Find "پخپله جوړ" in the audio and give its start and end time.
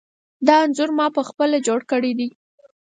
1.17-1.79